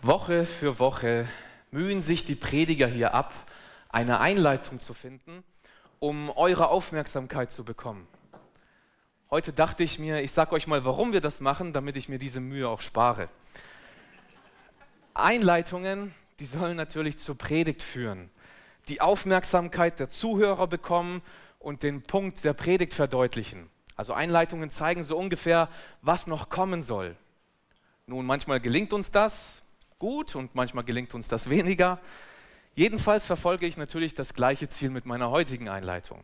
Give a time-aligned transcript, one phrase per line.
[0.00, 1.26] Woche für Woche
[1.72, 3.34] mühen sich die Prediger hier ab,
[3.88, 5.42] eine Einleitung zu finden,
[5.98, 8.06] um eure Aufmerksamkeit zu bekommen.
[9.28, 12.20] Heute dachte ich mir, ich sage euch mal, warum wir das machen, damit ich mir
[12.20, 13.28] diese Mühe auch spare.
[15.14, 18.30] Einleitungen, die sollen natürlich zur Predigt führen,
[18.86, 21.22] die Aufmerksamkeit der Zuhörer bekommen
[21.58, 23.68] und den Punkt der Predigt verdeutlichen.
[23.96, 25.68] Also Einleitungen zeigen so ungefähr,
[26.02, 27.16] was noch kommen soll.
[28.06, 29.62] Nun, manchmal gelingt uns das,
[29.98, 31.98] gut und manchmal gelingt uns das weniger.
[32.74, 36.22] Jedenfalls verfolge ich natürlich das gleiche Ziel mit meiner heutigen Einleitung.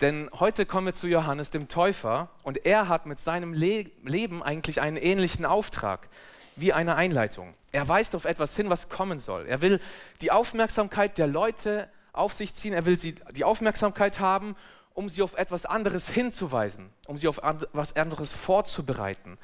[0.00, 4.42] Denn heute kommen wir zu Johannes dem Täufer und er hat mit seinem Le Leben
[4.42, 6.08] eigentlich einen ähnlichen Auftrag
[6.56, 7.54] wie eine Einleitung.
[7.72, 9.46] Er weist auf etwas hin, was kommen soll.
[9.46, 9.80] Er will
[10.20, 14.56] die Aufmerksamkeit der Leute auf sich ziehen, er will sie die Aufmerksamkeit haben,
[14.94, 19.38] um sie auf etwas anderes hinzuweisen, um sie auf etwas anderes vorzubereiten.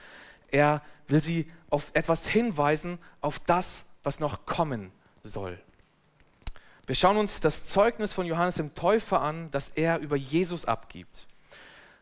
[0.50, 5.59] Er will sie auf etwas hinweisen, auf das, was noch kommen soll.
[6.86, 11.27] Wir schauen uns das Zeugnis von Johannes dem Täufer an, das er über Jesus abgibt.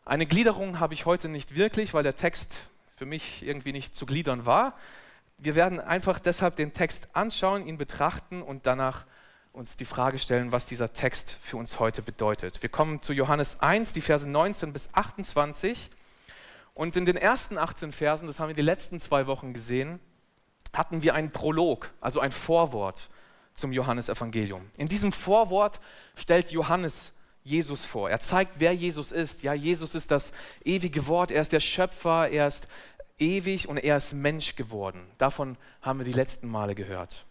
[0.05, 4.05] Eine Gliederung habe ich heute nicht wirklich, weil der Text für mich irgendwie nicht zu
[4.05, 4.75] gliedern war.
[5.39, 9.06] Wir werden einfach deshalb den Text anschauen, ihn betrachten und danach
[9.55, 12.61] uns die Frage stellen, was dieser Text für uns heute bedeutet.
[12.61, 15.91] Wir kommen zu Johannes 1, die Verse 19 bis 28.
[16.75, 20.00] Und in den ersten 18 Versen, das haben wir die letzten zwei Wochen gesehen,
[20.72, 23.08] hatten wir einen Prolog, also ein Vorwort
[23.55, 24.69] zum Johannesevangelium.
[24.77, 25.80] In diesem Vorwort
[26.17, 27.12] stellt Johannes
[27.45, 28.11] Jesus vor.
[28.11, 29.42] Er zeigt, wer Jesus ist.
[29.42, 30.33] Ja, Jesus ist das
[30.64, 32.67] ewige Wort, er ist der Schöpfer, er ist
[33.19, 35.06] ewig und er ist Mensch geworden.
[35.19, 37.25] Davon haben wir die letzten Male gehört.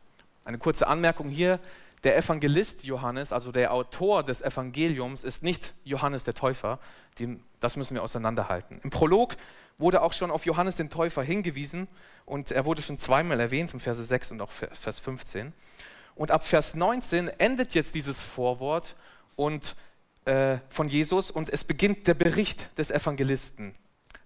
[0.45, 1.59] Eine kurze Anmerkung hier,
[2.03, 6.79] der Evangelist Johannes, also der Autor des Evangeliums, ist nicht Johannes der Täufer.
[7.59, 8.79] das müssen wir auseinanderhalten.
[8.83, 9.35] Im Prolog
[9.77, 11.87] wurde auch schon auf Johannes den Täufer hingewiesen
[12.25, 15.53] und er wurde schon zweimal erwähnt, im Verse 6 und auch Vers 15.
[16.15, 18.95] Und ab Vers 19 endet jetzt dieses Vorwort
[19.35, 19.75] und,
[20.25, 23.73] äh, von Jesus und es beginnt der Bericht des Evangelisten.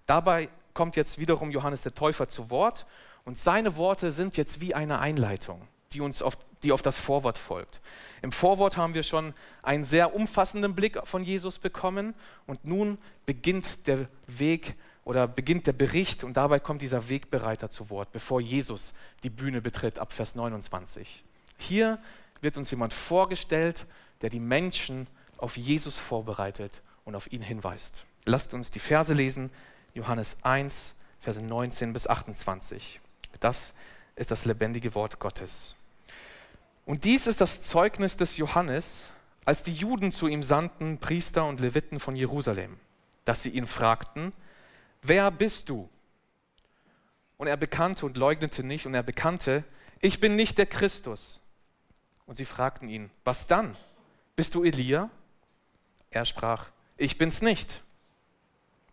[0.06, 2.86] Dabei kommt jetzt wiederum Johannes der Täufer zu Wort
[3.24, 7.38] und seine Worte sind jetzt wie eine Einleitung, die uns auf die auf das Vorwort
[7.38, 7.80] folgt.
[8.22, 12.14] Im Vorwort haben wir schon einen sehr umfassenden Blick von Jesus bekommen
[12.46, 14.74] und nun beginnt der Weg
[15.04, 19.62] oder beginnt der Bericht und dabei kommt dieser Wegbereiter zu Wort, bevor Jesus die Bühne
[19.62, 21.24] betritt, ab Vers 29.
[21.58, 21.98] Hier
[22.40, 23.86] wird uns jemand vorgestellt,
[24.20, 25.06] der die Menschen
[25.38, 28.04] auf Jesus vorbereitet und auf ihn hinweist.
[28.26, 29.50] Lasst uns die Verse lesen,
[29.94, 33.00] Johannes 1, Verse 19 bis 28.
[33.40, 33.72] Das
[34.14, 35.77] ist das lebendige Wort Gottes.
[36.88, 39.04] Und dies ist das Zeugnis des Johannes,
[39.44, 42.80] als die Juden zu ihm sandten, Priester und Leviten von Jerusalem,
[43.26, 44.32] dass sie ihn fragten,
[45.02, 45.90] wer bist du?
[47.36, 49.64] Und er bekannte und leugnete nicht und er bekannte,
[50.00, 51.42] ich bin nicht der Christus.
[52.24, 53.76] Und sie fragten ihn, was dann?
[54.34, 55.10] Bist du Elia?
[56.08, 57.82] Er sprach, ich bin's nicht.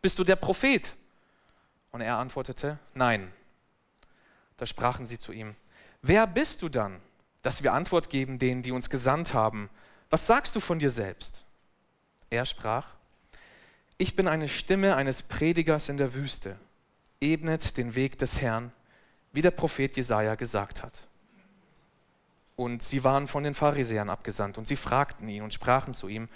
[0.01, 0.97] Bist du der Prophet?
[1.93, 3.31] Und er antwortete, nein.
[4.57, 5.55] Da sprachen sie zu ihm,
[6.01, 6.99] wer bist du dann?
[7.45, 9.69] Dass wir Antwort geben denen, die uns gesandt haben.
[10.09, 11.45] Was sagst du von dir selbst?
[12.31, 12.87] Er sprach,
[13.99, 16.57] ich bin eine Stimme eines Predigers in der Wüste.
[17.21, 18.71] Ebnet den Weg des Herrn,
[19.31, 21.03] wie der Prophet Jesaja gesagt hat.
[22.55, 26.29] Und sie waren von den Pharisäern abgesandt und sie fragten ihn und sprachen zu ihm,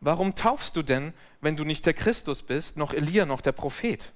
[0.00, 4.12] warum taufst du denn, wenn du nicht der Christus bist, noch Elia, noch der Prophet?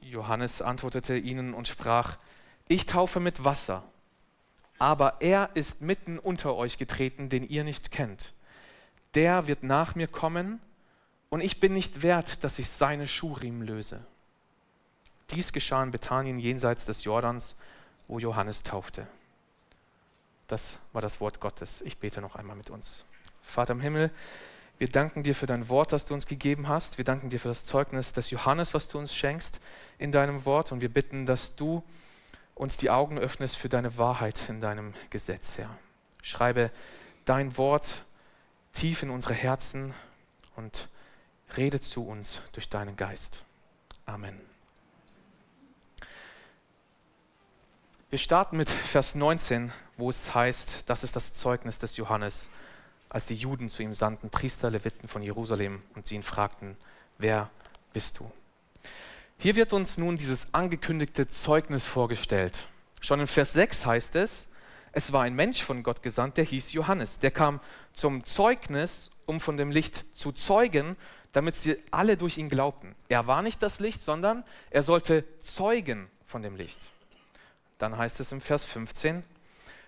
[0.00, 2.16] Johannes antwortete ihnen und sprach,
[2.68, 3.82] ich taufe mit Wasser
[4.78, 8.32] aber er ist mitten unter euch getreten, den ihr nicht kennt.
[9.14, 10.60] Der wird nach mir kommen
[11.30, 14.04] und ich bin nicht wert, dass ich seine Schuhriemen löse.
[15.30, 17.56] Dies geschah in Bethanien jenseits des Jordans,
[18.06, 19.06] wo Johannes taufte.
[20.46, 21.82] Das war das Wort Gottes.
[21.82, 23.04] Ich bete noch einmal mit uns.
[23.42, 24.10] Vater im Himmel,
[24.78, 26.98] wir danken dir für dein Wort, das du uns gegeben hast.
[26.98, 29.60] Wir danken dir für das Zeugnis des Johannes, was du uns schenkst
[29.98, 30.70] in deinem Wort.
[30.70, 31.82] Und wir bitten, dass du
[32.58, 35.70] uns die Augen öffnest für deine Wahrheit in deinem Gesetz, Herr.
[36.22, 36.70] Schreibe
[37.24, 38.04] dein Wort
[38.72, 39.94] tief in unsere Herzen
[40.56, 40.88] und
[41.56, 43.42] rede zu uns durch deinen Geist.
[44.06, 44.40] Amen.
[48.10, 52.48] Wir starten mit Vers 19, wo es heißt, das ist das Zeugnis des Johannes,
[53.10, 56.76] als die Juden zu ihm sandten, Priester, Leviten von Jerusalem, und sie ihn fragten,
[57.18, 57.50] wer
[57.92, 58.30] bist du?
[59.40, 62.66] Hier wird uns nun dieses angekündigte Zeugnis vorgestellt.
[63.00, 64.48] Schon in Vers 6 heißt es,
[64.90, 67.20] es war ein Mensch von Gott gesandt, der hieß Johannes.
[67.20, 67.60] Der kam
[67.92, 70.96] zum Zeugnis, um von dem Licht zu zeugen,
[71.30, 72.96] damit sie alle durch ihn glaubten.
[73.08, 76.80] Er war nicht das Licht, sondern er sollte zeugen von dem Licht.
[77.78, 79.22] dann heißt es im Vers 15,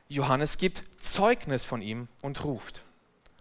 [0.07, 2.83] Johannes gibt Zeugnis von ihm und ruft.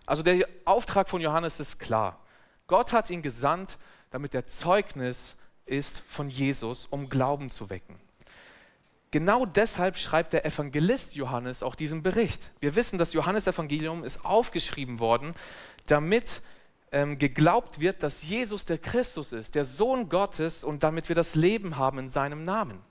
[0.07, 2.19] Also der Auftrag von Johannes ist klar.
[2.65, 3.77] Gott hat ihn gesandt,
[4.09, 5.35] damit er Zeugnis
[5.69, 7.95] ist von Jesus, um Glauben zu wecken.
[9.12, 12.51] Genau deshalb schreibt der Evangelist Johannes auch diesen Bericht.
[12.60, 15.33] Wir wissen, das Johannesevangelium ist aufgeschrieben worden,
[15.88, 16.42] damit
[16.92, 21.33] ähm, geglaubt wird, dass Jesus der Christus ist, der Sohn Gottes und damit wir das
[21.33, 22.81] Leben haben in seinem Namen.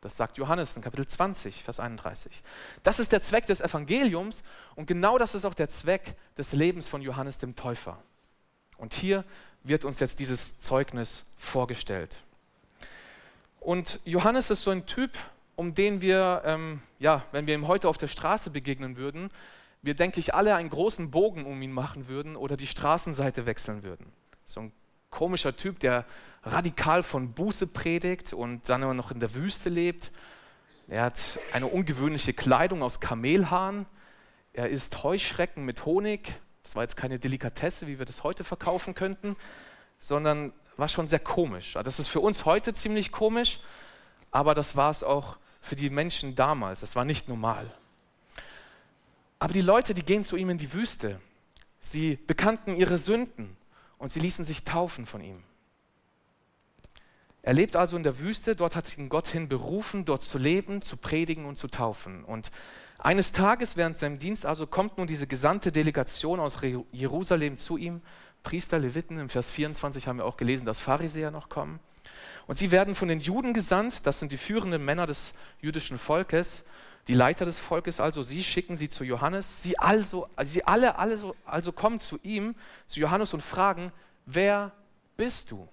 [0.00, 2.42] Das sagt Johannes in Kapitel 20, Vers 31.
[2.82, 4.42] Das ist der Zweck des Evangeliums
[4.76, 8.00] und genau das ist auch der Zweck des Lebens von Johannes dem Täufer.
[8.78, 9.24] Und hier
[9.64, 12.16] wird uns jetzt dieses Zeugnis vorgestellt.
[13.60, 15.10] Und Johannes ist so ein Typ,
[15.56, 19.30] um den wir, ähm, ja, wenn wir ihm heute auf der Straße begegnen würden,
[19.82, 23.82] wir, denke ich, alle einen großen Bogen um ihn machen würden oder die Straßenseite wechseln
[23.82, 24.06] würden.
[24.46, 24.72] So ein
[25.10, 26.04] komischer Typ, der
[26.42, 30.10] radikal von Buße predigt und dann immer noch in der Wüste lebt.
[30.88, 33.86] Er hat eine ungewöhnliche Kleidung aus Kamelhaaren.
[34.52, 36.32] Er isst Heuschrecken mit Honig.
[36.68, 39.36] Das war jetzt keine Delikatesse, wie wir das heute verkaufen könnten,
[39.98, 41.72] sondern war schon sehr komisch.
[41.82, 43.60] Das ist für uns heute ziemlich komisch,
[44.32, 46.80] aber das war es auch für die Menschen damals.
[46.80, 47.72] Das war nicht normal.
[49.38, 51.18] Aber die Leute, die gehen zu ihm in die Wüste.
[51.80, 53.56] Sie bekannten ihre Sünden
[53.96, 55.42] und sie ließen sich taufen von ihm.
[57.40, 60.82] Er lebt also in der Wüste, dort hat ihn Gott hin berufen, dort zu leben,
[60.82, 62.24] zu predigen und zu taufen.
[62.24, 62.50] Und
[62.98, 66.58] eines Tages während seinem Dienst also kommt nun diese gesandte Delegation aus
[66.92, 68.02] Jerusalem zu ihm,
[68.42, 71.80] Priester, Leviten, im Vers 24 haben wir auch gelesen, dass Pharisäer noch kommen.
[72.46, 76.64] Und sie werden von den Juden gesandt, das sind die führenden Männer des jüdischen Volkes,
[77.06, 80.98] die Leiter des Volkes also, sie schicken sie zu Johannes, sie, also, also sie alle,
[80.98, 82.54] alle so, also kommen zu ihm,
[82.86, 83.92] zu Johannes und fragen,
[84.26, 84.72] wer
[85.16, 85.68] bist du?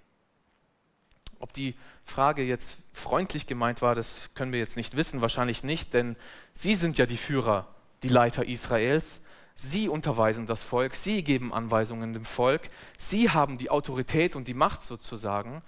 [1.46, 5.94] Ob die Frage jetzt freundlich gemeint war, das können wir jetzt nicht wissen, wahrscheinlich nicht,
[5.94, 6.16] denn
[6.54, 7.68] sie sind ja die Führer,
[8.02, 9.22] die Leiter Israels.
[9.54, 12.62] Sie unterweisen das Volk, sie geben Anweisungen dem Volk,
[12.98, 15.62] sie haben die Autorität und die Macht sozusagen.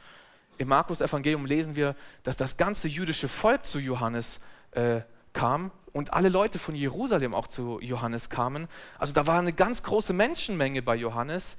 [0.57, 4.39] Im Markus Evangelium lesen wir, dass das ganze jüdische Volk zu Johannes
[4.71, 5.01] äh,
[5.33, 8.67] kam und alle Leute von Jerusalem auch zu Johannes kamen.
[8.97, 11.57] Also da war eine ganz große Menschenmenge bei Johannes.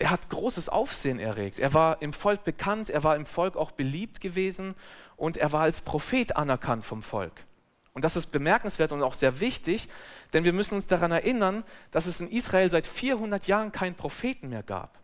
[0.00, 1.58] Er hat großes Aufsehen erregt.
[1.58, 4.74] Er war im Volk bekannt, er war im Volk auch beliebt gewesen
[5.18, 7.44] und er war als Prophet anerkannt vom Volk.
[7.92, 9.90] Und das ist bemerkenswert und auch sehr wichtig,
[10.32, 14.48] denn wir müssen uns daran erinnern, dass es in Israel seit 400 Jahren keinen Propheten
[14.48, 14.98] mehr gab.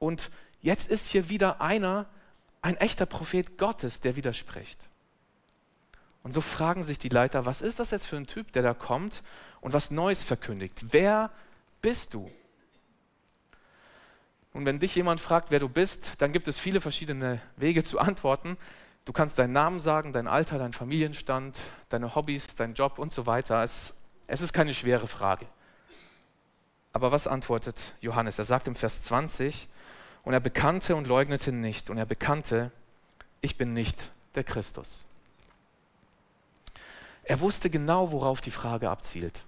[0.00, 2.06] Und jetzt ist hier wieder einer,
[2.62, 4.88] ein echter Prophet Gottes, der widerspricht.
[6.24, 8.74] Und so fragen sich die Leiter, was ist das jetzt für ein Typ, der da
[8.74, 9.22] kommt
[9.60, 10.86] und was Neues verkündigt?
[10.90, 11.30] Wer
[11.80, 12.28] bist du?
[14.52, 17.98] Und wenn dich jemand fragt, wer du bist, dann gibt es viele verschiedene Wege zu
[17.98, 18.56] antworten.
[19.04, 21.58] Du kannst deinen Namen sagen, dein Alter, dein Familienstand,
[21.88, 23.62] deine Hobbys, dein Job und so weiter.
[23.62, 23.96] Es,
[24.26, 25.46] es ist keine schwere Frage.
[26.92, 28.38] Aber was antwortet Johannes?
[28.38, 29.68] Er sagt im Vers 20,
[30.24, 32.70] und er bekannte und leugnete nicht, und er bekannte,
[33.40, 35.06] ich bin nicht der Christus.
[37.22, 39.42] Er wusste genau, worauf die Frage abzielt.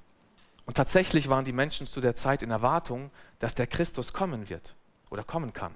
[0.65, 3.11] Und tatsächlich waren die Menschen zu der Zeit in Erwartung,
[3.41, 4.75] dass der Christus kommen wird
[5.11, 5.73] oder kommen kann.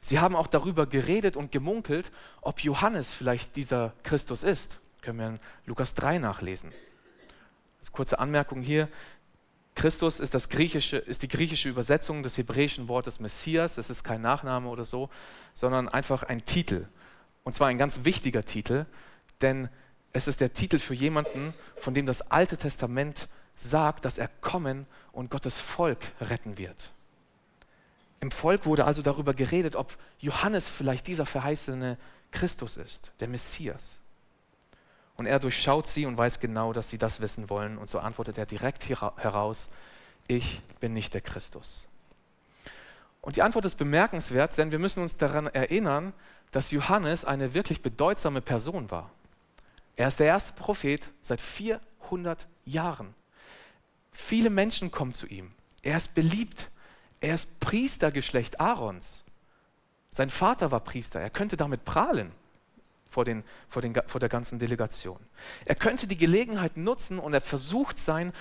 [0.00, 2.10] Sie haben auch darüber geredet und gemunkelt,
[2.40, 4.80] ob Johannes vielleicht dieser Christus ist.
[5.02, 6.72] Können wir in Lukas 3 nachlesen.
[7.78, 8.88] Als kurze Anmerkung hier.
[9.74, 13.78] Christus ist, das griechische, ist die griechische Übersetzung des hebräischen Wortes Messias.
[13.78, 15.08] Es ist kein Nachname oder so,
[15.54, 16.86] sondern einfach ein Titel.
[17.44, 18.84] Und zwar ein ganz wichtiger Titel,
[19.40, 19.68] denn
[20.12, 24.86] es ist der Titel für jemanden, von dem das Alte Testament sagt, dass er kommen
[25.12, 26.90] und Gottes Volk retten wird.
[28.20, 31.96] Im Volk wurde also darüber geredet, ob Johannes vielleicht dieser verheißene
[32.30, 34.00] Christus ist, der Messias.
[35.16, 37.78] Und er durchschaut sie und weiß genau, dass sie das wissen wollen.
[37.78, 39.70] Und so antwortet er direkt heraus,
[40.28, 41.88] ich bin nicht der Christus.
[43.20, 46.12] Und die Antwort ist bemerkenswert, denn wir müssen uns daran erinnern,
[46.52, 49.10] dass Johannes eine wirklich bedeutsame Person war.
[49.96, 53.14] Er ist der erste Prophet seit 400 Jahren.
[54.12, 55.52] Viele Menschen kommen zu ihm.
[55.82, 56.69] Er ist beliebt.
[57.20, 59.24] Er ist Priestergeschlecht Aarons.
[60.10, 61.20] Sein Vater war Priester.
[61.20, 62.32] Er könnte damit prahlen
[63.06, 65.20] vor, den, vor, den, vor der ganzen Delegation.
[65.64, 68.32] Er könnte die Gelegenheit nutzen und er versucht sein,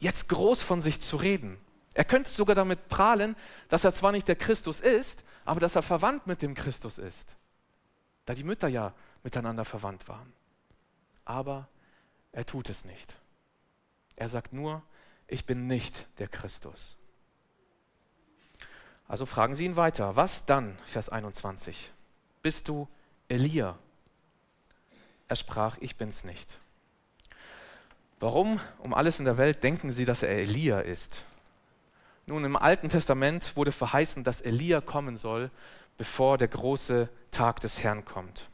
[0.00, 1.58] jetzt groß von sich zu reden.
[1.94, 3.36] Er könnte sogar damit prahlen,
[3.68, 7.36] dass er zwar nicht der Christus ist, aber dass er verwandt mit dem Christus ist,
[8.24, 10.32] da die Mütter ja miteinander verwandt waren
[11.24, 11.68] aber
[12.32, 13.14] er tut es nicht.
[14.16, 14.82] Er sagt nur,
[15.26, 16.98] ich bin nicht der Christus.
[19.08, 21.90] Also fragen Sie ihn weiter, was dann, Vers 21?
[22.42, 22.88] Bist du
[23.28, 23.78] Elia?
[25.28, 26.58] Er sprach, ich bin's nicht.
[28.20, 31.24] Warum um alles in der Welt denken sie, dass er Elia ist?
[32.26, 35.50] Nun, im Alten Testament wurde verheißen, dass Elia kommen soll,
[35.98, 38.48] bevor der große Tag des Herrn kommt.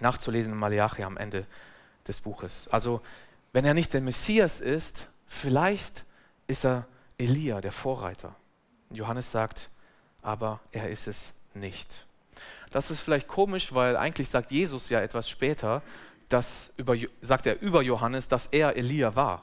[0.00, 1.46] Nachzulesen in Malachi am Ende
[2.08, 2.68] des Buches.
[2.68, 3.02] Also,
[3.52, 6.04] wenn er nicht der Messias ist, vielleicht
[6.46, 6.86] ist er
[7.18, 8.34] Elia, der Vorreiter.
[8.90, 9.68] Johannes sagt,
[10.22, 12.06] aber er ist es nicht.
[12.70, 15.82] Das ist vielleicht komisch, weil eigentlich sagt Jesus ja etwas später,
[16.28, 19.42] dass über, sagt er über Johannes, dass er Elia war.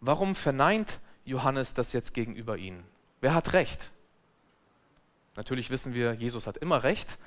[0.00, 2.84] Warum verneint Johannes das jetzt gegenüber ihnen?
[3.20, 3.90] Wer hat recht?
[5.36, 7.18] Natürlich wissen wir, Jesus hat immer recht.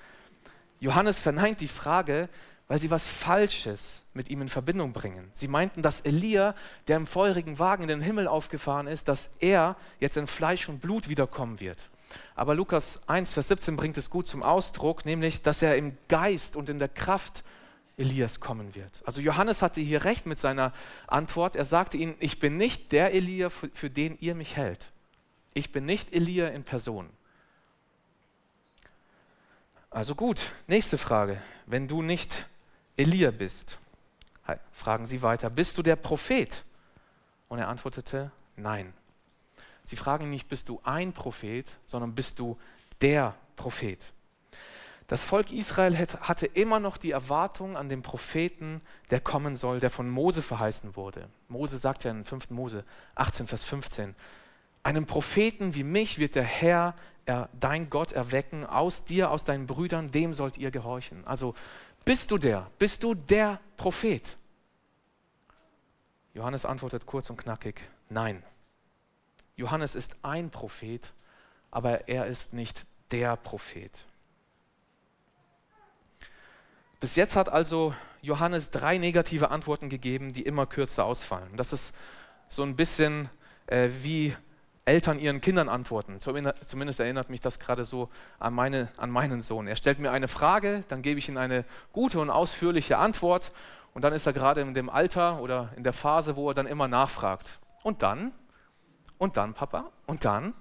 [0.79, 2.27] Johannes verneint die Frage,
[2.73, 5.29] weil sie was Falsches mit ihm in Verbindung bringen.
[5.33, 6.55] Sie meinten, dass Elia,
[6.87, 10.81] der im feurigen Wagen in den Himmel aufgefahren ist, dass er jetzt in Fleisch und
[10.81, 11.87] Blut wiederkommen wird.
[12.33, 16.55] Aber Lukas 1, Vers 17 bringt es gut zum Ausdruck, nämlich, dass er im Geist
[16.55, 17.43] und in der Kraft
[17.95, 19.03] Elias kommen wird.
[19.05, 20.73] Also Johannes hatte hier recht mit seiner
[21.05, 21.55] Antwort.
[21.55, 24.87] Er sagte ihnen, ich bin nicht der Elia, für, für den ihr mich hält.
[25.53, 27.07] Ich bin nicht Elia in Person.
[29.91, 31.39] Also gut, nächste Frage.
[31.67, 32.47] Wenn du nicht
[32.95, 33.77] Elia bist,
[34.71, 36.63] fragen sie weiter, bist du der Prophet?
[37.47, 38.93] Und er antwortete, nein.
[39.83, 42.57] Sie fragen nicht, bist du ein Prophet, sondern bist du
[43.01, 44.11] der Prophet.
[45.07, 49.89] Das Volk Israel hatte immer noch die Erwartung an den Propheten, der kommen soll, der
[49.89, 51.27] von Mose verheißen wurde.
[51.49, 52.51] Mose sagt ja in 5.
[52.51, 52.85] Mose
[53.15, 54.15] 18, Vers 15,
[54.81, 56.95] einem Propheten wie mich wird der Herr,
[57.25, 61.25] er, dein Gott, erwecken, aus dir, aus deinen Brüdern, dem sollt ihr gehorchen.
[61.27, 61.55] Also
[62.05, 62.69] bist du der?
[62.79, 64.37] Bist du der Prophet?
[66.33, 68.43] Johannes antwortet kurz und knackig, nein.
[69.55, 71.13] Johannes ist ein Prophet,
[71.69, 73.91] aber er ist nicht der Prophet.
[76.99, 81.57] Bis jetzt hat also Johannes drei negative Antworten gegeben, die immer kürzer ausfallen.
[81.57, 81.93] Das ist
[82.47, 83.29] so ein bisschen
[83.67, 84.35] äh, wie
[84.85, 86.19] Eltern ihren Kindern antworten.
[86.19, 88.09] Zumindest erinnert mich das gerade so
[88.39, 89.67] an, meine, an meinen Sohn.
[89.67, 91.63] Er stellt mir eine Frage, dann gebe ich ihm eine
[91.93, 93.51] gute und ausführliche Antwort
[93.93, 96.65] und dann ist er gerade in dem Alter oder in der Phase, wo er dann
[96.65, 97.59] immer nachfragt.
[97.83, 98.31] Und dann?
[99.17, 99.91] Und dann, Papa?
[100.05, 100.53] Und dann?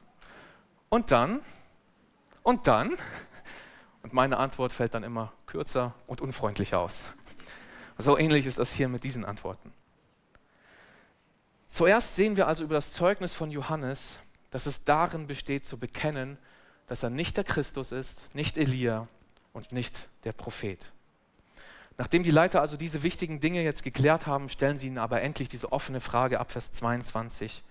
[0.88, 1.40] Und dann?
[2.42, 2.96] Und dann?
[4.02, 7.12] Und meine Antwort fällt dann immer kürzer und unfreundlicher aus.
[7.98, 9.72] So ähnlich ist das hier mit diesen Antworten.
[11.72, 14.18] Zuerst sehen wir also über das Zeugnis von Johannes,
[14.50, 16.36] dass es darin besteht zu bekennen,
[16.86, 19.08] dass er nicht der Christus ist, nicht Elia
[19.54, 20.92] und nicht der Prophet.
[21.96, 25.48] Nachdem die Leiter also diese wichtigen Dinge jetzt geklärt haben, stellen sie ihnen aber endlich
[25.48, 27.62] diese offene Frage ab Vers 22.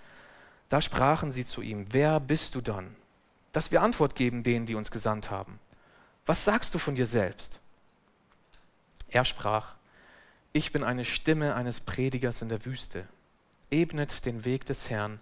[0.69, 2.95] Da sprachen sie zu ihm, wer bist du dann?
[3.51, 5.59] Dass wir Antwort geben denen, die uns gesandt haben.
[6.25, 7.59] Was sagst du von dir selbst?
[9.09, 9.75] Er sprach,
[10.53, 13.07] ich bin eine Stimme eines Predigers in der Wüste
[13.71, 15.19] ebnet den Weg des Herrn,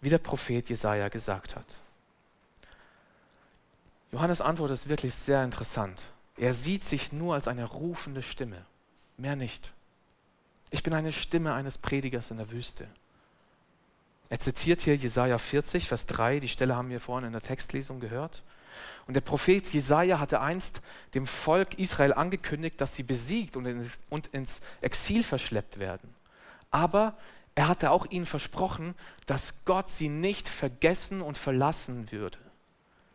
[0.00, 1.78] wie der Prophet Jesaja gesagt hat.
[4.12, 6.04] Johannes Antwort ist wirklich sehr interessant.
[6.36, 8.64] Er sieht sich nur als eine rufende Stimme,
[9.16, 9.72] mehr nicht.
[10.70, 12.86] Ich bin eine Stimme eines Predigers in der Wüste.
[14.28, 18.00] Er zitiert hier Jesaja 40, Vers 3, die Stelle haben wir vorhin in der Textlesung
[18.00, 18.42] gehört.
[19.06, 20.82] Und der Prophet Jesaja hatte einst
[21.14, 26.12] dem Volk Israel angekündigt, dass sie besiegt und ins Exil verschleppt werden.
[26.70, 27.16] Aber
[27.56, 28.94] er hatte auch ihnen versprochen,
[29.24, 32.38] dass Gott sie nicht vergessen und verlassen würde.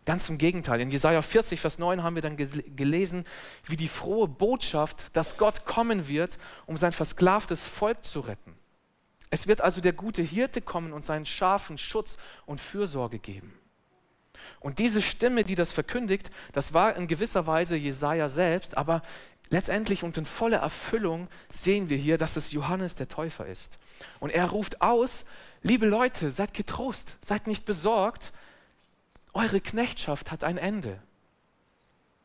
[0.04, 0.82] Ganz im Gegenteil.
[0.82, 3.24] In Jesaja 40, Vers 9 haben wir dann gelesen,
[3.68, 8.56] wie die frohe Botschaft, dass Gott kommen wird, um sein versklavtes Volk zu retten.
[9.30, 12.18] Es wird also der gute Hirte kommen und seinen Schafen Schutz
[12.48, 13.54] und Fürsorge geben.
[14.60, 19.04] Und diese Stimme, die das verkündigt, das war in gewisser Weise Jesaja selbst, aber
[19.51, 23.77] letztendlich und in voller Erfüllung sehen wir hier, dass es Johannes der Täufer ist.
[24.20, 25.25] Und er ruft aus,
[25.62, 28.31] liebe Leute, seid getrost, seid nicht besorgt,
[29.34, 31.00] eure Knechtschaft hat ein Ende.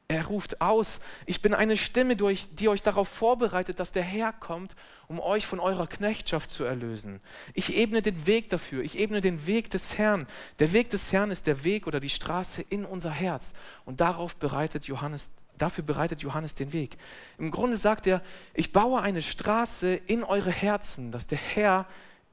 [0.09, 4.77] Er ruft aus, ich bin eine Stimme, die euch darauf vorbereitet, dass der Herr kommt,
[5.09, 7.21] um euch von eurer Knechtschaft zu erlösen.
[7.55, 10.29] Ich ebne den Weg dafür, ich ebne den Weg des Herrn.
[10.61, 13.55] Der Weg des Herrn ist der Weg oder die Straße in unser Herz.
[13.85, 16.97] Und darauf bereitet Johannes Dafür bereitet Johannes den Weg.
[17.39, 18.23] Im Grunde sagt er,
[18.55, 21.87] ich baue eine Straße in eure Herzen, dass der Herr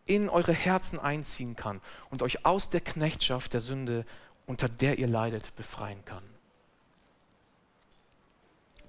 [0.05, 4.05] in eure Herzen einziehen kann und euch aus der Knechtschaft der Sünde,
[4.45, 6.23] unter der ihr leidet, befreien kann.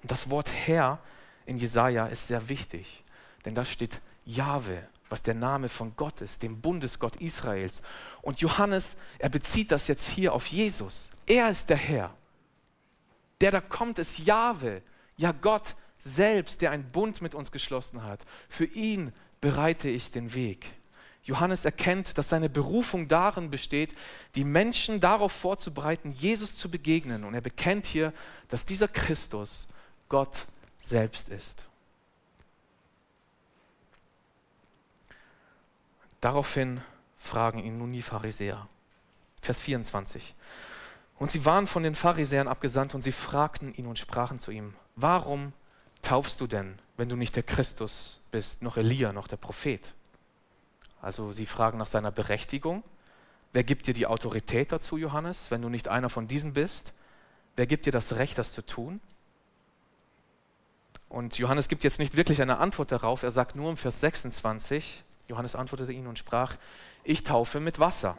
[0.01, 0.99] Und das Wort Herr
[1.45, 3.03] in Jesaja ist sehr wichtig,
[3.45, 7.81] denn da steht Jahwe, was der Name von Gott ist, dem Bundesgott Israels.
[8.21, 11.11] Und Johannes, er bezieht das jetzt hier auf Jesus.
[11.25, 12.13] Er ist der Herr
[13.41, 14.81] der da kommt, ist Jahwe,
[15.17, 18.25] ja Gott selbst, der einen Bund mit uns geschlossen hat.
[18.49, 19.11] Für ihn
[19.41, 20.67] bereite ich den Weg.
[21.23, 23.95] Johannes erkennt, dass seine Berufung darin besteht,
[24.35, 27.23] die Menschen darauf vorzubereiten, Jesus zu begegnen.
[27.23, 28.13] Und er bekennt hier,
[28.47, 29.67] dass dieser Christus
[30.07, 30.45] Gott
[30.81, 31.65] selbst ist.
[36.21, 36.81] Daraufhin
[37.17, 38.67] fragen ihn nun die Pharisäer.
[39.41, 40.35] Vers 24.
[41.17, 44.73] Und sie waren von den Pharisäern abgesandt und sie fragten ihn und sprachen zu ihm,
[44.95, 45.53] warum
[46.01, 49.93] taufst du denn, wenn du nicht der Christus bist, noch Elia, noch der Prophet?
[51.01, 52.83] Also sie fragen nach seiner Berechtigung.
[53.53, 56.91] Wer gibt dir die Autorität dazu, Johannes, wenn du nicht einer von diesen bist?
[57.55, 58.99] Wer gibt dir das Recht, das zu tun?
[61.07, 63.23] Und Johannes gibt jetzt nicht wirklich eine Antwort darauf.
[63.23, 66.55] Er sagt nur im Vers 26, Johannes antwortete ihnen und sprach,
[67.05, 68.17] ich taufe mit Wasser.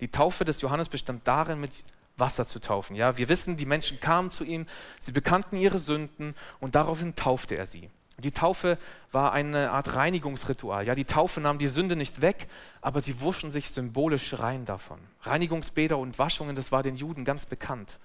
[0.00, 1.72] Die Taufe des Johannes bestand darin, mit
[2.18, 2.96] Wasser zu taufen.
[2.96, 4.66] Ja, wir wissen, die Menschen kamen zu ihm,
[5.00, 7.90] sie bekannten ihre Sünden und daraufhin taufte er sie.
[8.18, 8.78] Die Taufe
[9.12, 10.84] war eine Art Reinigungsritual.
[10.86, 12.48] Ja, die Taufe nahm die Sünde nicht weg,
[12.80, 14.98] aber sie wuschen sich symbolisch rein davon.
[15.22, 17.98] Reinigungsbäder und Waschungen, das war den Juden ganz bekannt.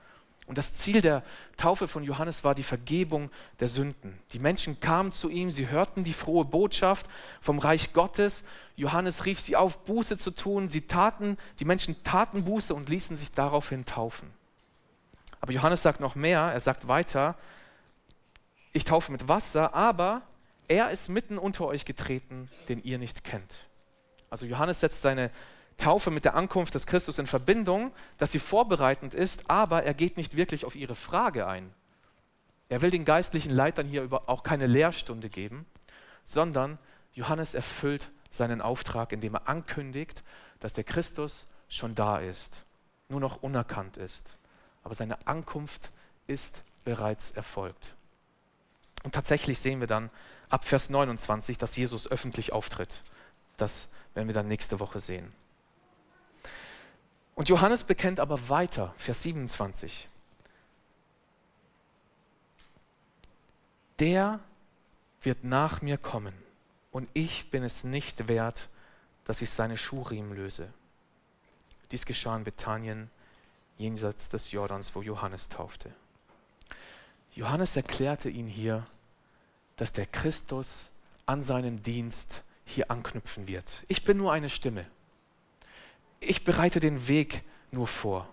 [0.46, 1.24] Und das Ziel der
[1.56, 4.20] Taufe von Johannes war die Vergebung der Sünden.
[4.34, 7.08] Die Menschen kamen zu ihm, sie hörten die frohe Botschaft
[7.40, 8.44] vom Reich Gottes.
[8.76, 10.68] Johannes rief sie auf, Buße zu tun.
[10.68, 14.30] Sie taten, die Menschen taten Buße und ließen sich daraufhin taufen.
[15.40, 17.36] Aber Johannes sagt noch mehr, er sagt weiter,
[18.74, 20.24] ich taufe mit Wasser, aber
[20.68, 23.58] er ist mitten unter euch getreten, den ihr nicht kennt.
[24.30, 25.30] Also Johannes setzt seine
[25.78, 30.18] Taufe mit der Ankunft des Christus in Verbindung, dass sie vorbereitend ist, aber er geht
[30.18, 31.74] nicht wirklich auf ihre Frage ein.
[32.70, 35.66] Er will den geistlichen Leitern hier auch keine Lehrstunde geben,
[36.26, 36.80] sondern
[37.14, 40.24] Johannes erfüllt seinen Auftrag, indem er ankündigt,
[40.60, 42.64] dass der Christus schon da ist,
[43.10, 44.36] nur noch unerkannt ist.
[44.84, 45.92] Aber seine Ankunft
[46.28, 47.94] ist bereits erfolgt.
[49.04, 50.10] Und tatsächlich sehen wir dann
[50.50, 53.04] ab Vers 29, dass Jesus öffentlich auftritt.
[53.58, 55.34] Das werden wir dann nächste Woche sehen.
[57.36, 60.08] Und Johannes bekennt aber weiter, Vers 27.
[64.00, 64.40] Der
[65.22, 66.34] wird nach mir kommen
[66.92, 68.70] und ich bin es nicht wert,
[69.26, 70.72] dass ich seine Schuhriemen löse.
[71.92, 73.10] Dies geschah in Bethanien,
[73.78, 75.94] jenseits des Jordans, wo Johannes taufte.
[77.34, 78.86] Johannes erklärte ihn hier,
[79.78, 80.92] dass der Christus
[81.26, 83.84] an seinen Dienst hier anknüpfen wird.
[83.88, 84.86] Ich bin nur eine Stimme
[86.24, 88.30] ich bereite den Weg nur vor.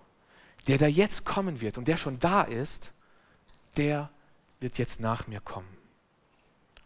[0.67, 2.91] Der, der jetzt kommen wird und der schon da ist,
[3.77, 4.09] der
[4.59, 5.77] wird jetzt nach mir kommen.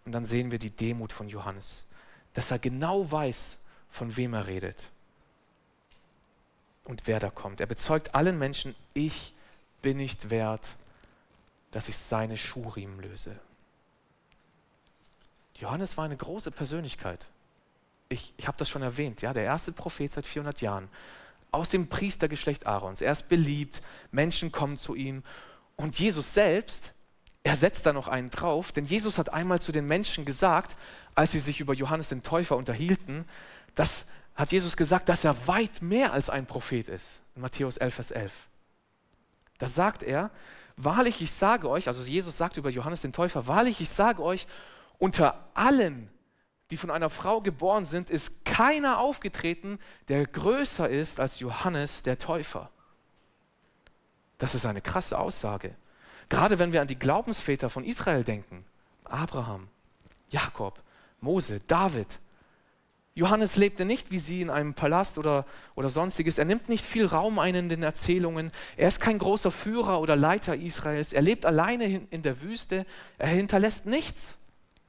[0.06, 1.88] Und dann sehen wir die Demut von Johannes,
[2.34, 3.58] dass er genau weiß,
[3.90, 4.90] von wem er redet
[6.86, 7.60] und wer da kommt.
[7.60, 9.34] Er bezeugt allen Menschen, ich
[9.82, 10.68] bin nicht wert,
[11.72, 13.38] dass ich seine Schuhriemen löse.
[15.56, 17.26] Johannes war eine große Persönlichkeit
[18.10, 20.90] ich, ich habe das schon erwähnt, ja, der erste Prophet seit 400 Jahren,
[21.52, 23.02] aus dem Priestergeschlecht Aarons.
[23.02, 25.24] Er ist beliebt, Menschen kommen zu ihm.
[25.76, 26.94] Und Jesus selbst,
[27.44, 30.76] er setzt da noch einen drauf, denn Jesus hat einmal zu den Menschen gesagt,
[31.14, 33.26] als sie sich über Johannes den Täufer unterhielten,
[33.76, 37.22] das hat Jesus gesagt, dass er weit mehr als ein Prophet ist.
[37.36, 38.34] In Matthäus 11, Vers 11.
[39.58, 40.30] Da sagt er,
[40.76, 44.48] wahrlich, ich sage euch, also Jesus sagt über Johannes den Täufer, wahrlich, ich sage euch,
[44.98, 46.10] unter allen
[46.72, 52.18] die von einer Frau geboren sind, ist keiner aufgetreten, der größer ist als Johannes der
[52.18, 52.72] Täufer.
[54.38, 55.76] Das ist eine krasse Aussage.
[56.28, 58.66] Gerade wenn wir an die Glaubensväter von Israel denken.
[59.04, 59.68] Abraham,
[60.30, 60.82] Jakob,
[61.22, 62.20] Mose, David.
[63.14, 66.38] Johannes lebte nicht wie sie in einem Palast oder, oder sonstiges.
[66.38, 68.52] Er nimmt nicht viel Raum ein in den Erzählungen.
[68.76, 71.14] Er ist kein großer Führer oder Leiter Israels.
[71.14, 72.86] Er lebt alleine in der Wüste.
[73.18, 74.38] Er hinterlässt nichts.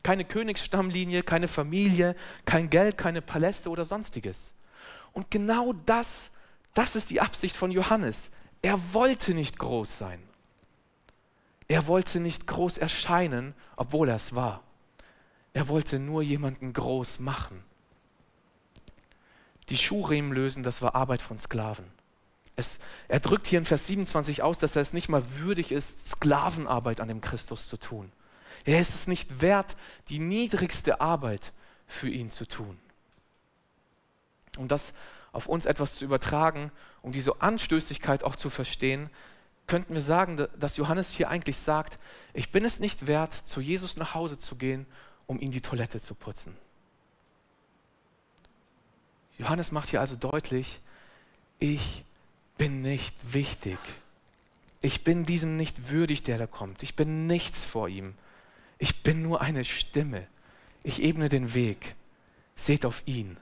[0.07, 2.15] Keine Königsstammlinie, keine Familie,
[2.45, 4.55] kein Geld, keine Paläste oder sonstiges.
[5.13, 6.31] Und genau das,
[6.75, 8.31] das ist die Absicht von Johannes.
[8.63, 10.23] Er wollte nicht groß sein.
[11.67, 14.63] Er wollte nicht groß erscheinen, obwohl er es war.
[15.53, 17.65] Er wollte nur jemanden groß machen.
[19.71, 21.87] Die Schuhriemen lösen, das war Arbeit von Sklaven.
[22.55, 26.09] Es, er drückt hier in Vers 27 aus, dass er es nicht mal würdig ist,
[26.09, 28.13] Sklavenarbeit an dem Christus zu tun.
[28.67, 29.77] Er ist es nicht wert,
[30.09, 31.53] die niedrigste Arbeit
[31.87, 32.79] für ihn zu tun.
[34.59, 34.93] Um das
[35.33, 39.09] auf uns etwas zu übertragen, um diese Anstößigkeit auch zu verstehen,
[39.69, 41.99] könnten wir sagen, dass Johannes hier eigentlich sagt,
[42.35, 44.87] ich bin es nicht wert, zu Jesus nach Hause zu gehen,
[45.27, 46.57] um ihm die Toilette zu putzen.
[49.39, 50.81] Johannes macht hier also deutlich,
[51.59, 52.05] ich
[52.59, 53.79] bin nicht wichtig.
[54.81, 56.83] Ich bin diesem nicht würdig, der da kommt.
[56.83, 58.15] Ich bin nichts vor ihm.
[58.79, 60.27] Ich bin nur eine Stimme.
[60.83, 61.95] Ich ebne den Weg.
[62.55, 63.37] Seht auf ihn,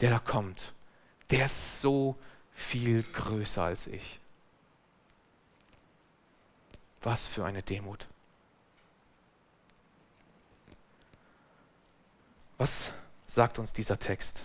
[0.00, 0.72] der da kommt.
[1.30, 2.16] Der ist so
[2.54, 4.20] viel größer als ich.
[7.02, 8.06] Was für eine Demut.
[12.56, 12.90] Was
[13.26, 14.44] sagt uns dieser Text?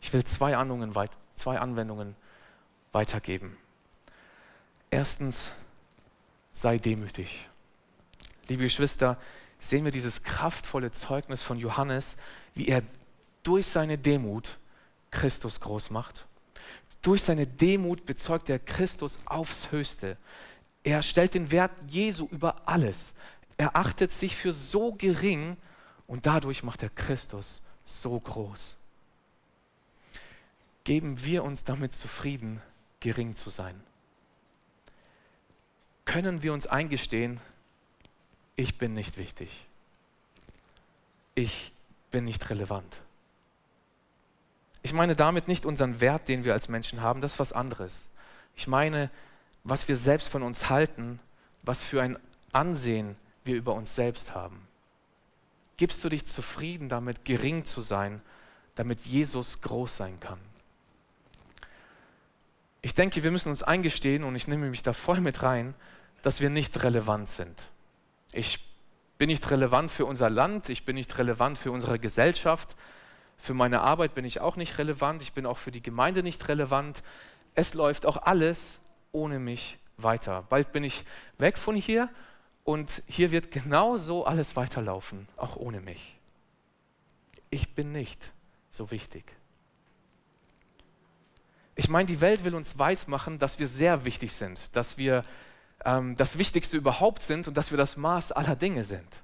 [0.00, 0.94] Ich will zwei Anwendungen,
[1.34, 2.14] zwei Anwendungen
[2.92, 3.56] weitergeben.
[4.90, 5.52] Erstens,
[6.52, 7.48] sei demütig.
[8.48, 9.18] Liebe Geschwister,
[9.58, 12.16] sehen wir dieses kraftvolle Zeugnis von Johannes,
[12.54, 12.82] wie er
[13.42, 14.58] durch seine Demut
[15.10, 16.26] Christus groß macht.
[17.02, 20.16] Durch seine Demut bezeugt er Christus aufs Höchste.
[20.82, 23.14] Er stellt den Wert Jesu über alles.
[23.56, 25.56] Er achtet sich für so gering
[26.06, 28.76] und dadurch macht er Christus so groß.
[30.84, 32.62] Geben wir uns damit zufrieden,
[33.00, 33.78] gering zu sein?
[36.04, 37.40] Können wir uns eingestehen,
[38.58, 39.66] ich bin nicht wichtig.
[41.36, 41.72] Ich
[42.10, 42.98] bin nicht relevant.
[44.82, 48.08] Ich meine damit nicht unseren Wert, den wir als Menschen haben, das ist was anderes.
[48.56, 49.10] Ich meine,
[49.62, 51.20] was wir selbst von uns halten,
[51.62, 52.18] was für ein
[52.50, 54.66] Ansehen wir über uns selbst haben.
[55.76, 58.20] Gibst du dich zufrieden damit, gering zu sein,
[58.74, 60.40] damit Jesus groß sein kann?
[62.82, 65.74] Ich denke, wir müssen uns eingestehen, und ich nehme mich da voll mit rein,
[66.22, 67.68] dass wir nicht relevant sind.
[68.32, 68.60] Ich
[69.18, 72.76] bin nicht relevant für unser Land, ich bin nicht relevant für unsere Gesellschaft,
[73.36, 76.48] für meine Arbeit bin ich auch nicht relevant, ich bin auch für die Gemeinde nicht
[76.48, 77.02] relevant.
[77.54, 78.80] Es läuft auch alles
[79.12, 80.44] ohne mich weiter.
[80.48, 81.04] Bald bin ich
[81.38, 82.08] weg von hier
[82.64, 86.18] und hier wird genauso alles weiterlaufen, auch ohne mich.
[87.50, 88.32] Ich bin nicht
[88.70, 89.24] so wichtig.
[91.74, 95.22] Ich meine, die Welt will uns weismachen, dass wir sehr wichtig sind, dass wir
[95.84, 99.20] ähm, das Wichtigste überhaupt sind und dass wir das Maß aller Dinge sind.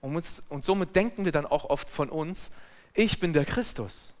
[0.00, 2.52] Und, uns, und somit denken wir dann auch oft von uns,
[2.94, 4.14] ich bin der Christus.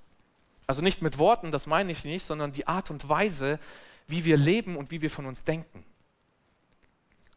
[0.66, 3.58] Also nicht mit Worten, das meine ich nicht, sondern die Art und Weise,
[4.08, 5.84] wie wir leben und wie wir von uns denken.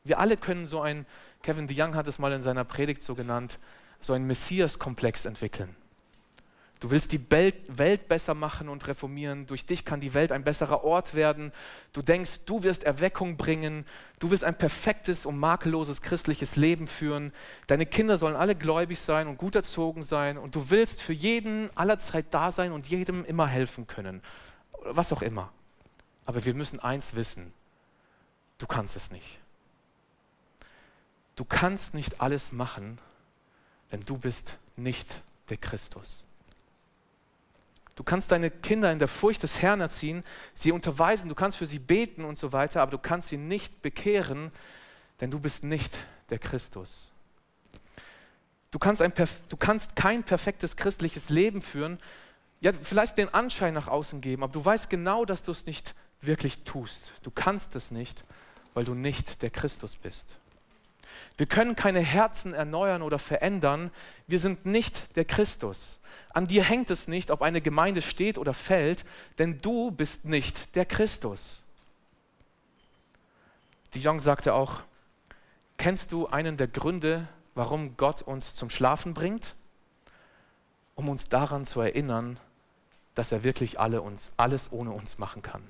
[0.04, 1.06] Wir alle können so ein,
[1.44, 3.60] Kevin DeYoung hat es mal in seiner Predigt so genannt,
[4.02, 5.76] so einen Messias-Komplex entwickeln.
[6.80, 9.46] Du willst die Welt besser machen und reformieren.
[9.48, 11.52] Durch dich kann die Welt ein besserer Ort werden.
[11.92, 13.86] Du denkst, du wirst Erweckung bringen.
[14.20, 17.34] Du willst ein perfektes und makelloses christliches Leben führen.
[17.68, 20.38] Deine Kinder sollen alle gläubig sein und gut erzogen sein.
[20.38, 24.22] Und du willst für jeden allerzeit da sein und jedem immer helfen können.
[24.84, 25.52] Was auch immer.
[26.26, 27.54] Aber wir müssen eins wissen.
[28.58, 29.40] Du kannst es nicht.
[31.36, 33.00] Du kannst nicht alles machen,
[33.92, 36.26] denn du bist nicht der Christus.
[38.00, 41.66] Du kannst deine Kinder in der Furcht des Herrn erziehen, sie unterweisen, du kannst für
[41.66, 44.54] sie beten und so weiter, aber du kannst sie nicht bekehren,
[45.20, 45.98] denn du bist nicht
[46.30, 47.12] der Christus.
[48.72, 49.12] Du kannst, ein,
[49.50, 51.98] du kannst kein perfektes christliches Leben führen,
[52.62, 55.94] ja, vielleicht den Anschein nach außen geben, aber du weißt genau, dass du es nicht
[56.22, 57.12] wirklich tust.
[57.24, 58.24] Du kannst es nicht,
[58.76, 60.38] weil du nicht der Christus bist.
[61.36, 63.92] Wir können keine Herzen erneuern oder verändern.
[64.26, 66.00] Wir sind nicht der Christus.
[66.30, 69.04] An dir hängt es nicht, ob eine Gemeinde steht oder fällt,
[69.40, 71.64] denn du bist nicht der Christus.
[73.94, 74.82] Die Jong sagte auch,
[75.78, 79.56] kennst du einen der Gründe, warum Gott uns zum Schlafen bringt?
[80.94, 82.40] Um uns daran zu erinnern,
[83.16, 85.64] dass er wirklich alle uns, alles ohne uns machen kann.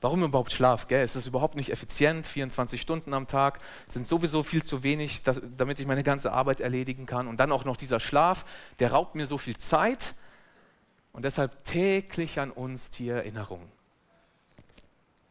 [0.00, 0.88] Warum überhaupt Schlaf?
[0.88, 1.02] Gell?
[1.02, 5.40] Es ist überhaupt nicht effizient, 24 Stunden am Tag sind sowieso viel zu wenig, dass,
[5.56, 7.28] damit ich meine ganze Arbeit erledigen kann.
[7.28, 8.44] Und dann auch noch dieser Schlaf,
[8.78, 10.14] der raubt mir so viel Zeit.
[11.12, 13.70] Und deshalb täglich an uns die Erinnerung.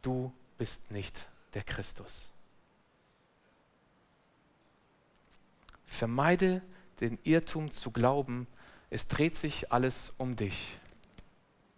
[0.01, 2.32] Du bist nicht der Christus.
[5.86, 6.62] Vermeide
[7.01, 8.47] den Irrtum zu glauben,
[8.89, 10.78] es dreht sich alles um dich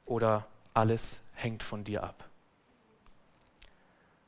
[0.05, 2.26] oder alles hängt von dir ab.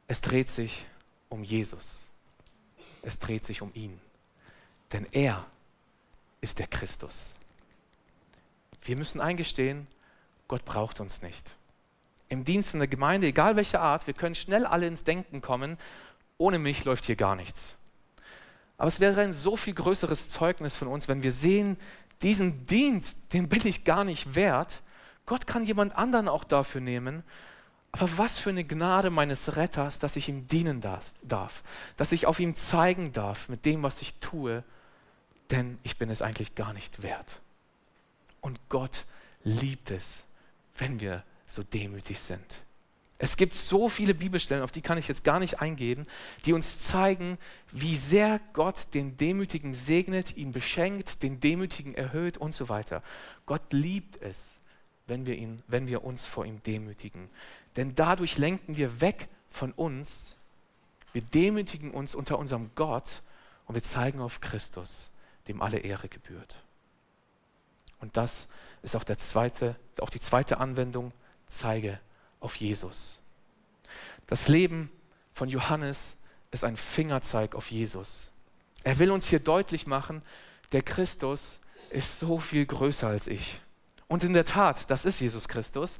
[0.10, 0.88] Es dreht sich
[1.30, 2.02] um Jesus.
[3.04, 4.02] Es dreht sich um ihn.
[4.91, 5.45] Denn er
[6.41, 7.36] ist der Christus.
[8.82, 9.86] Wir müssen eingestehen,
[10.48, 11.52] Gott braucht uns nicht.
[12.28, 15.78] Im Dienst in der Gemeinde, egal welche Art, wir können schnell alle ins Denken kommen,
[16.39, 17.76] ohne mich läuft hier gar nichts.
[18.80, 21.78] Aber es wäre ein so viel größeres Zeugnis von uns, wenn wir sehen,
[22.24, 24.82] diesen Dienst, den bin ich gar nicht wert.
[25.28, 27.24] Gott kann jemand anderen auch dafür nehmen
[27.91, 31.63] aber was für eine Gnade meines Retters, dass ich ihm dienen darf,
[31.97, 34.63] dass ich auf ihm zeigen darf mit dem, was ich tue,
[35.52, 37.39] denn ich bin es eigentlich gar nicht wert.
[38.41, 39.06] Und Gott
[39.43, 40.23] liebt es,
[40.78, 42.62] wenn wir so demütig sind.
[43.21, 46.08] Es gibt so viele Bibelstellen, auf die kann ich jetzt gar nicht eingehen,
[46.45, 47.38] die uns zeigen,
[47.71, 53.04] wie sehr Gott den Demütigen segnet, ihn beschenkt, den Demütigen erhöht und so weiter.
[53.45, 54.60] Gott liebt es,
[55.06, 57.30] wenn wir, ihn, wenn wir uns vor ihm demütigen.
[57.75, 60.36] Denn dadurch lenken wir weg von uns,
[61.13, 63.21] wir demütigen uns unter unserem Gott
[63.65, 65.12] und wir zeigen auf Christus,
[65.47, 66.62] dem alle Ehre gebührt.
[67.99, 68.47] Und das
[68.82, 71.12] ist auch, der zweite, auch die zweite Anwendung,
[71.47, 71.99] zeige
[72.39, 73.19] auf Jesus.
[74.27, 74.91] Das Leben
[75.34, 76.17] von Johannes
[76.51, 78.32] ist ein Fingerzeig auf Jesus.
[78.84, 80.21] Er will uns hier deutlich machen,
[80.71, 83.60] der Christus ist so viel größer als ich.
[84.08, 85.97] Und in der Tat, das ist Jesus Christus,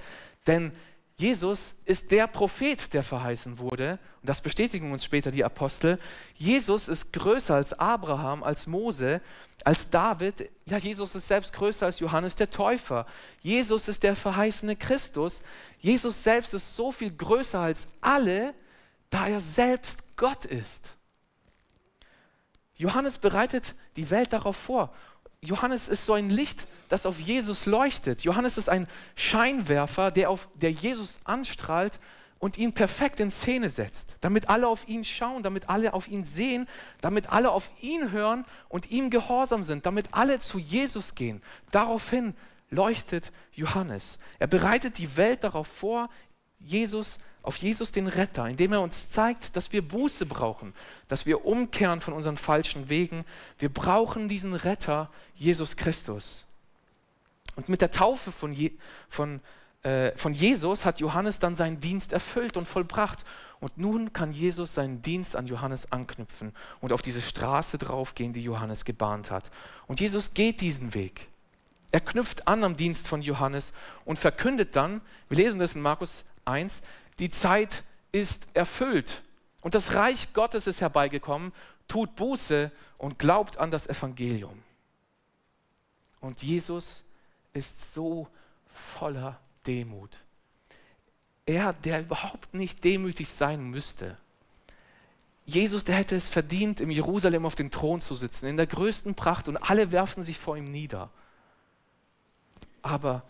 [0.48, 0.72] denn
[1.20, 4.00] Jesus ist der Prophet, der verheißen wurde.
[4.22, 6.00] Und das bestätigen uns später die Apostel.
[6.36, 9.20] Jesus ist größer als Abraham, als Mose,
[9.66, 10.50] als David.
[10.66, 13.06] Ja, Jesus ist selbst größer als Johannes der Täufer.
[13.42, 15.42] Jesus ist der verheißene Christus.
[15.80, 18.54] Jesus selbst ist so viel größer als alle,
[19.10, 20.94] da er selbst Gott ist.
[22.76, 24.94] Johannes bereitet die Welt darauf vor.
[25.42, 28.22] Johannes ist so ein Licht, das auf Jesus leuchtet.
[28.24, 32.00] Johannes ist ein Scheinwerfer, der, auf, der Jesus anstrahlt
[32.40, 36.26] und ihn perfekt in Szene setzt, damit alle auf ihn schauen, damit alle auf ihn
[36.26, 36.68] sehen,
[37.02, 41.42] damit alle auf ihn hören und ihm gehorsam sind, damit alle zu Jesus gehen.
[41.72, 42.34] Daraufhin
[42.70, 44.20] leuchtet Johannes.
[44.40, 46.10] Er bereitet die Welt darauf vor,
[46.60, 50.74] Jesus auf Jesus den Retter, indem er uns zeigt, dass wir Buße brauchen,
[51.08, 53.26] dass wir umkehren von unseren falschen Wegen.
[53.58, 56.46] Wir brauchen diesen Retter, Jesus Christus.
[57.56, 58.72] Und mit der Taufe von, Je
[59.08, 59.42] von,
[59.84, 63.24] äh, von Jesus hat Johannes dann seinen Dienst erfüllt und vollbracht.
[63.60, 68.44] Und nun kann Jesus seinen Dienst an Johannes anknüpfen und auf diese Straße draufgehen, die
[68.44, 69.52] Johannes gebahnt hat.
[69.88, 71.28] Und Jesus geht diesen Weg.
[71.92, 73.74] Er knüpft an am Dienst von Johannes
[74.06, 76.84] und verkündet dann, wir lesen das in Markus 1,
[77.20, 79.24] die Zeit ist erfüllt
[79.62, 81.54] und das Reich Gottes ist herbeigekommen,
[81.88, 84.64] tut Buße und glaubt an das Evangelium.
[86.22, 87.04] Und Jesus
[87.54, 88.28] ist so
[88.74, 90.18] voller Demut.
[91.46, 94.18] Er, der überhaupt nicht demütig sein müsste.
[95.46, 99.16] Jesus, der hätte es verdient, im Jerusalem auf dem Thron zu sitzen, in der größten
[99.16, 101.10] Pracht und alle werfen sich vor ihm nieder.
[102.84, 103.24] Aber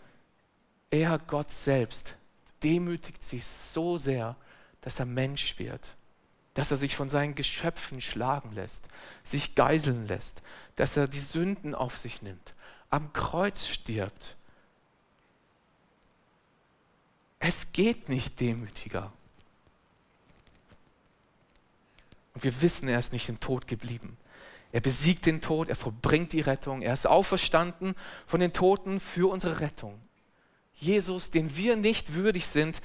[0.90, 2.14] er, Gott selbst,
[2.62, 4.36] demütigt sich so sehr,
[4.80, 5.94] dass er Mensch wird,
[6.54, 8.88] dass er sich von seinen Geschöpfen schlagen lässt,
[9.22, 10.42] sich geiseln lässt,
[10.76, 12.54] dass er die Sünden auf sich nimmt,
[12.88, 14.36] am Kreuz stirbt.
[17.38, 19.12] Es geht nicht demütiger.
[22.34, 24.16] Und wir wissen, er ist nicht im Tod geblieben.
[24.72, 27.96] Er besiegt den Tod, er vollbringt die Rettung, er ist auferstanden
[28.26, 30.00] von den Toten für unsere Rettung.
[30.80, 32.80] Jesus, den wir nicht würdig sind,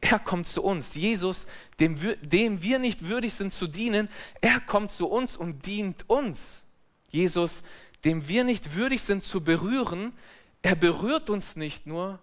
[0.00, 0.94] er kommt zu uns.
[0.94, 1.46] Jesus,
[1.80, 4.08] dem wir, dem wir nicht würdig sind zu dienen,
[4.40, 6.60] er kommt zu uns und dient uns.
[7.10, 7.62] Jesus,
[8.04, 10.12] dem wir nicht würdig sind zu berühren,
[10.62, 12.18] er berührt uns nicht nur,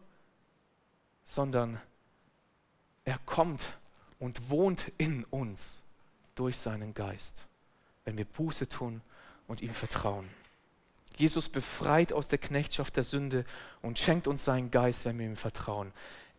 [1.25, 1.79] sondern
[3.05, 3.77] er kommt
[4.19, 5.81] und wohnt in uns
[6.35, 7.41] durch seinen Geist,
[8.05, 9.01] wenn wir Buße tun
[9.47, 10.29] und ihm vertrauen.
[11.17, 13.45] Jesus befreit aus der Knechtschaft der Sünde
[13.81, 15.91] und schenkt uns seinen Geist, wenn wir ihm vertrauen.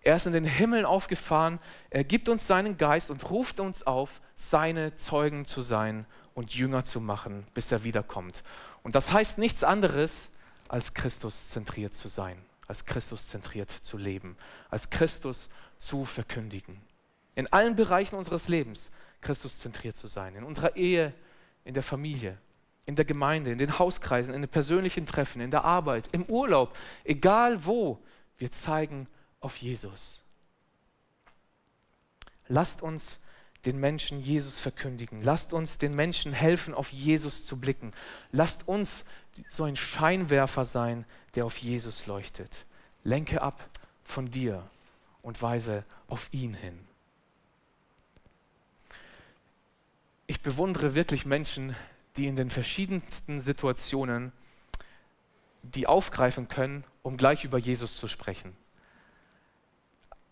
[0.02, 1.58] Er ist in den Himmel aufgefahren,
[1.90, 6.84] er gibt uns seinen Geist und ruft uns auf, seine Zeugen zu sein und Jünger
[6.84, 8.42] zu machen, bis er wiederkommt.
[8.82, 10.30] Und das heißt nichts anderes,
[10.68, 14.36] als Christus zentriert zu sein, als Christus zentriert zu leben,
[14.70, 16.80] als Christus zu verkündigen.
[17.34, 21.14] In allen Bereichen unseres Lebens Christus zentriert zu sein, in unserer Ehe,
[21.64, 22.36] in der Familie,
[22.86, 26.76] in der Gemeinde, in den Hauskreisen, in den persönlichen Treffen, in der Arbeit, im Urlaub,
[27.04, 27.98] egal wo,
[28.38, 29.06] wir zeigen
[29.40, 30.22] auf Jesus.
[32.48, 33.20] Lasst uns
[33.64, 35.22] den Menschen Jesus verkündigen.
[35.22, 37.92] Lasst uns den Menschen helfen, auf Jesus zu blicken.
[38.32, 39.04] Lasst uns
[39.48, 42.66] so ein Scheinwerfer sein, der auf Jesus leuchtet.
[43.02, 43.68] Lenke ab
[44.04, 44.62] von dir
[45.22, 46.78] und weise auf ihn hin.
[50.26, 51.74] Ich bewundere wirklich Menschen,
[52.16, 54.32] die in den verschiedensten Situationen
[55.72, 58.54] die aufgreifen können, um gleich über Jesus zu sprechen.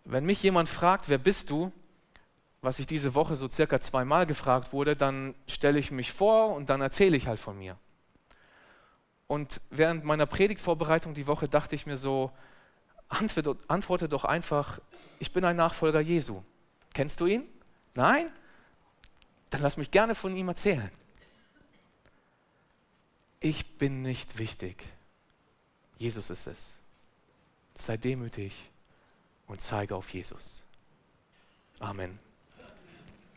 [0.05, 1.73] Wenn mich jemand fragt, wer bist du,
[2.61, 6.71] was ich diese Woche so circa zweimal gefragt wurde, dann stelle ich mich vor und
[6.71, 7.77] dann erzähle ich halt von mir.
[9.27, 12.31] Und während meiner Predigtvorbereitung die Woche dachte ich mir so,
[13.09, 14.81] antworte, doch einfach,
[15.19, 16.43] ich bin ein Nachfolger Jesu.
[16.93, 17.45] Kennst du ihn?
[17.95, 18.31] Nein?
[19.51, 20.91] Dann lass mich gerne von ihm erzählen
[23.43, 24.85] ich bin nicht wichtig.
[25.99, 26.75] Jesus ist es.
[27.75, 28.71] Sei demütig
[29.47, 30.65] und zeige auf Jesus.
[31.79, 32.19] Amen.